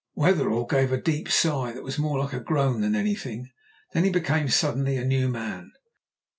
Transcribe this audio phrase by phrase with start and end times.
[0.15, 3.51] Wetherell gave a deep sigh that was more like a groan than anything;
[3.93, 5.73] then he became suddenly a new man.